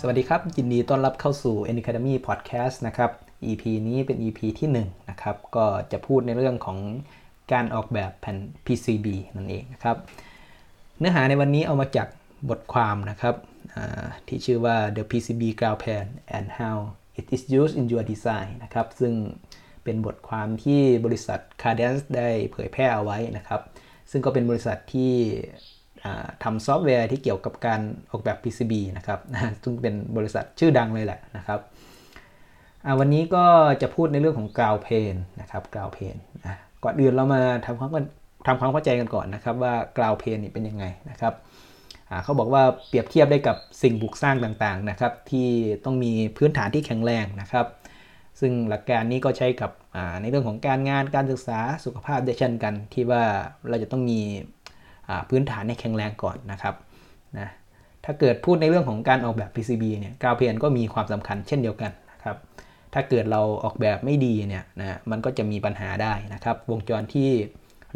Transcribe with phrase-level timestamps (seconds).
[0.00, 3.10] สวัสดีครับ ยินดีต้อนรับเข้าสู่ N Academy Podcast นะครับ
[3.50, 6.78] EP นี้เป็น EP ที่1นะครับก็จะพูดในเรื่องของ
[7.52, 8.36] การออกแบบแผ่น
[8.66, 9.06] PCB
[9.36, 9.96] นั่นเองนะครับ
[10.98, 12.08] เนื้อหาในวันนี้เอามาจาก
[12.50, 13.34] บทความนะครับ
[14.28, 16.06] ที่ชื่อว่า The PCB Ground Plan
[16.36, 16.78] and How
[17.18, 19.12] It is Used in Your Design นะครับซึ่ง
[19.84, 23.60] เป็นบทความที่บริษัท Cadence ได้เผยแพร่เอาไว้นะครับ
[24.10, 25.12] ซึ่งก็เป็นบริษัทที่
[26.42, 29.20] ทำซอฟต์แวร์ที่เกี่ยวกับการออกแบบ PCB นะครับ
[29.62, 31.60] ซึ่งเป็นบริษัทชื่อดังเลยแหละนะครับ
[32.98, 33.44] วันนี้ก็
[33.82, 36.16] จะพูดในเรื่องของ ground plane นะครับ ground plane
[36.84, 37.90] ก่อนอื่นเรามาทำความ
[38.46, 41.34] ทำความเข้าใจกันก่อนนะครับว่า ground plane นี่เป็นยังไงนะครับ
[42.24, 45.48] เขาบอกว่าเปรียบเทียบได้กับสิ่งปลูกสร้างต่างๆนะครับที่
[45.84, 47.66] ต้องมีพื้นฐานที่แข็งแรงนะครับ
[48.40, 49.70] ซึ่งหลักการนี้ก็ใช้กับ
[50.20, 53.22] ในเรื่องของการงานการศึกษาสุขภาพได้เช่นกัน ที่ว่า
[53.68, 54.20] เราจะต้องมี
[55.28, 56.74] พื้นฐานให้แข็งแรงก่อนนะครับ
[57.38, 57.48] นะ
[58.04, 62.36] ถ้าเกิดพูดในเรื่องของการออกแบบ PCB เนี่ยกาวเพนก็มีความสำคัญเช่นเดียวกันนะครับ
[62.94, 67.28] ถ้าเกิดเราออกแบบไม่ดีเนี่ยนะมันก็จะมีปัญหาได้นะครับ วงจรที่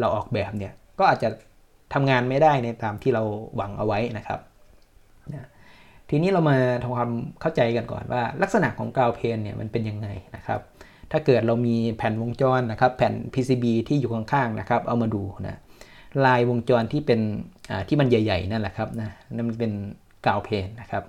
[0.00, 1.28] เราออกแบบเนี่ยก็อาจจะ
[1.94, 3.22] ทำงานไม่ได้ในตามที่เรา
[3.56, 4.40] หวังเอาไว้นะครับ
[5.32, 5.48] นะ
[6.10, 10.60] ทีนี้เรามาทำความเข้าใจกันก่อนว่า ลักษณะของกาวเพนเนี่ยมันเป็นยังไงนะครับ
[11.12, 15.58] ถ้าเกิดเรามีแผ่นวงจรนะครับ แผ่น PCB ที่อยู่ข้างๆนะครับ เอามาดูนะ
[16.26, 17.20] ลายวงจรที่เป็น
[17.88, 19.72] ที่มันใหญ่ ๆ นั่นแหละครับนะนั่นมันเป็น
[20.26, 21.04] ground plane นะครับ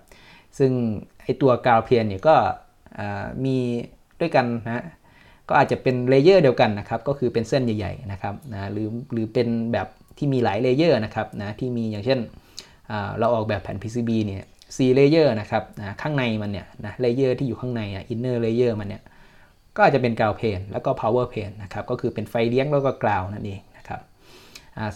[0.58, 0.72] ซึ่ง
[1.24, 2.36] ไอตัว ground plane เนี่ยก็
[3.46, 3.58] มี
[4.20, 4.84] ด้วยกันนะ
[5.50, 12.20] ก็อาจจะเป็น layer เดียวกันนะครับ ก็คือเป็นเส้นใหญ่ๆนะครับนะหรือหรือเป็นแบบที่มีหลาย layer นะครับนะที่มีอย่างเช่น
[13.20, 14.44] เราออกแบบแผ่น PCB เนี่ย
[14.76, 19.04] สี่ layer นะครับนะข้างในมันเนี่ยนะ layer ที่อยู่ข้างในอะ inner layer มันเนี่ย
[19.76, 23.60] ก็อาจจะเป็น ground plane แล้วก็ power plane นะครับก็คือเป็นไฟเลี้ยงแล้วก็ ground นั่นเอง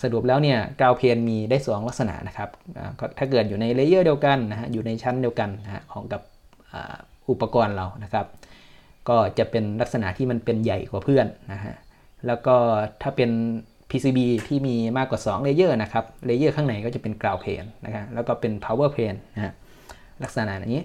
[0.01, 2.49] สรุปแล้วเนี่ย ground plane มีได้2ลักษณะนะครับ
[3.17, 6.21] ถ้าเกิดอยู่ใน layer เดียวกันนะฮะอยู่ในชั้นเดียวกันนะของกับ
[7.29, 8.25] อุปกรณ์เรานะครับ
[9.09, 11.75] ก็จะเป็นลักษณะที่มันเป็นใหญ่กว่าเพื่อนนะฮะ
[12.27, 12.55] แล้วก็
[13.01, 13.29] ถ้าเป็น
[13.89, 19.53] PCB ที่มีมากกว่า2 layer นะครับ layer ข้างในก็จะเป็น ground plane นะครับแล้วก็เป็น power plane นะฮะ
[20.23, 20.83] ลักษณะนี้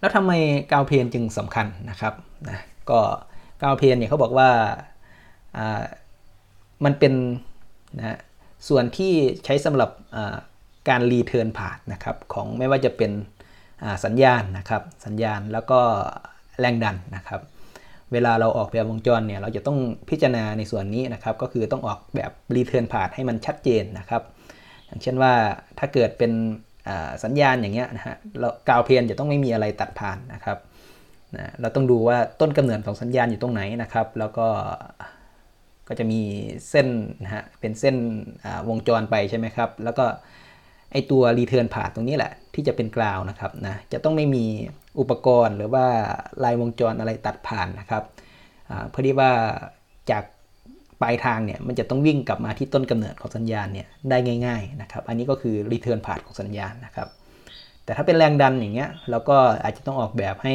[0.00, 0.32] แล้วทำไม
[0.72, 2.14] ground plane จึงสำคัญนะครับ
[2.48, 2.58] นะ
[2.90, 3.00] ก็
[3.62, 4.48] ground plane เนี่ยเขาบอกว่า
[6.84, 7.14] มันเป็น
[7.98, 8.18] นะ
[8.68, 9.12] ส่วนที่
[9.44, 9.90] ใช้สำหรับ
[10.88, 13.10] การ return path นะครับของไม่ว่าจะเป็น
[14.04, 15.80] สัญญาณนะครับสัญญาณแล้วก็
[16.60, 17.40] แรงดันนะครับ
[18.12, 19.78] เวลาเราออกแบบวงจรเนี่ยเราจะต้อง
[20.10, 24.22] พิจารณาในส่วนนี้นะครับก็คือต้องออกแบบ return path ให้มันชัดเจนนะครับ
[24.86, 25.32] อย่างเช่นว่า
[25.78, 26.32] ถ้าเกิดเป็น
[27.24, 30.58] สัญญาณอย่างเงี้ยนะฮะเรากาวเพนจะต้องไม่มีอะไรตัดผ่านนะครับ
[31.36, 34.46] นะเราต้องดูว่าต้นกำเนิดของสัญญาณอยู่ตรงไหนนะครับ แล้วก็
[35.88, 36.20] ก็จะมี
[36.70, 36.88] เส้น
[37.24, 37.96] นะฮะเป็นเส้น
[38.68, 40.04] วงจรไปใช่ไหมครับ แล้วก็
[40.92, 44.44] ไอตัวรีเทิร์นผ่านตรงนี้แหละ ที่จะเป็นกราวนะครับนะจะต้องไม่มี
[45.00, 45.86] อุปกรณ์หรือว่า
[46.44, 48.02] ลายวงจรอะไรตัดผ่านนะครับ
[48.90, 49.30] เพื่อที่ว่า
[50.10, 50.24] จาก
[51.02, 57.08] ปลายทางเนี่ยมันจะต้องวิ่งกลับมาที่ต้นกำเนิดของสัญญาณเนี่ยได้ง่ายๆนะครับอันนี้ก็คือ return path ของสัญญาณนะครับ
[57.84, 60.54] แต่ถ้าเป็นแรงดันอย่างเงี้ยเราก็อาจจะต้องออกแบบให้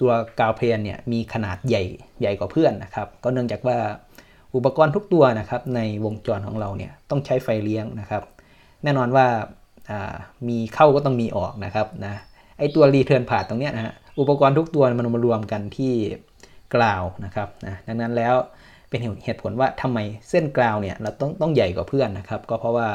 [0.00, 1.84] ตัว ground plane เนี่ยมีขนาดใหญ่
[2.20, 3.78] ใหญ่กว่าเพื่อนนะครับก็เนื่องจากว่า
[4.56, 8.22] อุปกรณ์ทุกตัวนะครับในวงจรของเราเนี่ยต้องใช้ไฟเลี้ยงนะครับ
[8.84, 9.26] แน่นอนว่า
[10.48, 12.14] มีเข้าก็ต้องมีออกนะครับนะ
[12.58, 15.92] ไอตัว return path ตรงเนี้ยนะฮะอุปกรณ์ทุกตัวมันมารวมกันที่
[16.74, 18.34] ground นะครับนะดังนั้นแล้ว
[18.88, 19.98] เป็นเหตุผลว่าทำไม
[20.30, 22.88] เส้น ground เนี่ยเราต้องต้องใหญ่กว่าเพื่อนนะครับ ก็เพราะว่า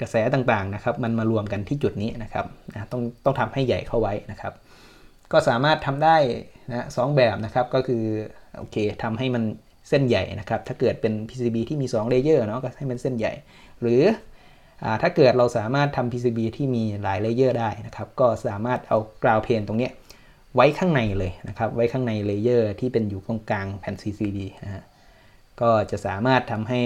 [0.00, 4.52] กระแสต่างๆนะครับ มันมารวมกันที่จุดนี้นะครับนะต้องต้องทำให้ใหญ่เข้าไว้นะครับ
[5.32, 6.16] ก็สามารถทำได้
[6.70, 8.04] นะสองแบบนะครับก็คือ
[8.58, 9.42] โอเคทำให้มัน
[9.88, 13.32] เส้นใหญ่นะครับ ถ้าเกิดเป็น PCB ที่มี2 layer เนาะก็ให้มันเส้นใหญ่
[13.80, 19.90] หรือถ้าเกิดเราสามารถทำ PCB ที่มีหลาย layer ได้นะครับ ก็สามารถเอา ground plane ตรงนี้
[20.54, 24.84] ไว้ข้างในเลยนะครับ ไว้ข้างใน layer ที่เป็นอยู่ตรงกลางแผ่น PCB นะฮะ
[25.60, 26.80] ก็จะสามารถทำให้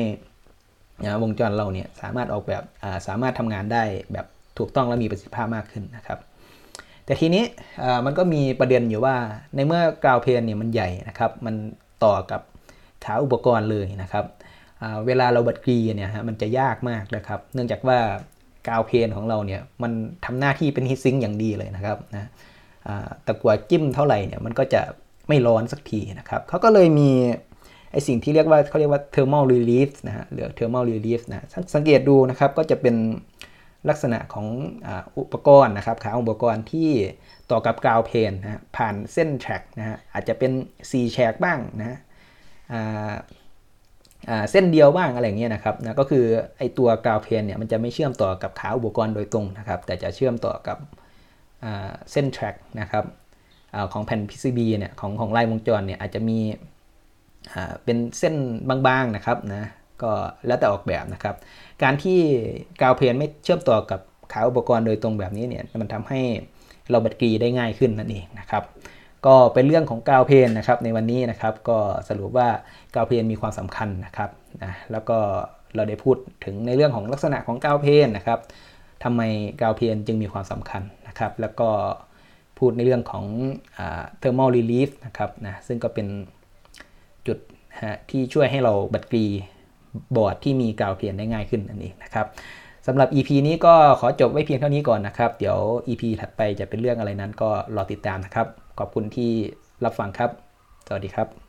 [1.22, 2.62] วงจรเราเนี่ยสามารถออกแบบ
[3.06, 4.26] สามารถทำงานได้แบบ
[4.58, 6.18] ถูกต้องและมีประสิทธิภาพมากขึ้นนะครับ
[7.04, 7.44] แต่ทีนี้
[8.04, 9.16] มันก็มีประเด็นอยู่ว่า
[9.54, 11.54] ในเมื่อ ground plane เนี่ยมันใหญ่นะครับ มัน
[12.04, 12.40] ต่อกับ
[13.04, 14.24] ขาอุปกรณ์เลยนะครับ
[15.06, 17.98] เวลาเราบัดกรีเนี่ยฮะมันจะยากมากนะครับ เนื่องจากว่า
[18.68, 19.92] ground plane ของเราเนี่ยมัน
[20.24, 22.28] ทำหน้าที่เป็น heat sink อย่างดีเลยนะครับนะ
[23.26, 24.82] ตะกั่วจิ้มเท่าไหร่เนี่ยมันก็จะ
[25.28, 27.10] ไม่ร้อนสักทีนะครับเขาก็เลยมี
[27.92, 32.96] ไอสิ่งที่เรียกว่าเขาเรียกว่า thermal relief นะฮะหรือ thermal relief นะสังเกตดูนะครับก็จะเป็น
[33.88, 34.46] ลักษณะของ
[35.18, 36.90] อุปกรณ์นะครับขาอุปกรณ์ที่
[37.50, 40.52] ต่อกับ ground plane นะผ่านเส้น track นะฮะอาจจะเป็น
[40.82, 41.98] 4แฉกบ้างนะ
[44.50, 46.24] เส้นเดียวบ้างอะไรเงี้ยนะครับนะก็คือ
[46.58, 50.78] ไอตัวกราวเพนเนี่ยมันจะไม่เชื่อมต่อกับขาอุปกรณ์โดยตรงนะครับ แต่จะเชื่อมต่อกับ
[52.12, 53.04] เส้น track นะครับ
[53.74, 56.38] อของแผ่น PCB เนี่ยของของลายวงจรเนี่ยอาจจะมี
[57.84, 58.34] เป็นเส้น
[58.68, 59.64] บางๆนะครับนะ
[60.02, 60.10] ก็
[60.46, 61.36] แล้วแต่ออกแบบนะครับ
[61.82, 62.18] การที่
[62.82, 64.00] กาวเพนไม่เชื่อมต่อกับ
[64.32, 66.20] ขาอุปกรณ์โดยตรงแบบนี้เนี่ยมันทำให้
[66.90, 68.62] เราบัดกรีได้ง่ายขึ้นนั่นเองนะครับ
[69.26, 71.78] ก็เป็นเรื่องของกาวเพนนะครับในวันนี้นะครับก็
[72.08, 72.48] สรุปว่า
[72.94, 74.30] ground plane มีความสำคัญนะครับ
[74.62, 75.18] นะแล้วก็
[75.74, 78.40] เราได้พูดถึงในเรื่องของลักษณะของ ground plane นะครับ
[79.04, 79.20] ทำไม
[79.60, 81.68] ground plane จึงมีความสำคัญนะครับ แล้วก็
[82.58, 83.24] พูดในเรื่องของ
[83.76, 86.06] thermal relief นะครับนะซึ่งก็เป็น
[87.26, 87.38] จุด
[88.10, 89.26] ที่ช่วยให้เราบัดกรี
[90.16, 92.26] บอร์ดที่มี ground plane ได้ง่ายขึ้นนั่นเองนะครับ
[92.86, 95.58] สำหรับ EP นี้ก็ขอจบไว้เพียงเท่านี้ก่อนนะครับ เดี๋ยว
[95.88, 98.46] EP ถัดไปจะเป็นเรื่องอะไรนั้นก็รอติดตามนะครับ
[98.78, 99.30] ขอบคุณที่
[99.84, 100.30] รับฟังครับ
[100.86, 101.41] สวัสดีครับ